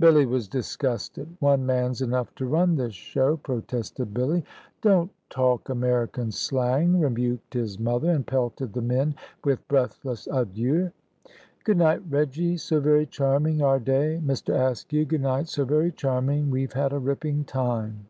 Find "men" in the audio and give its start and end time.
8.80-9.14